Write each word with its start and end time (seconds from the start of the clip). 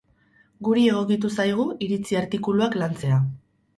Guri 0.67 0.85
egokitu 0.93 1.31
zaigu 1.43 1.67
iritzi 1.89 2.19
artikuluak 2.23 2.79
lantzea. 2.85 3.21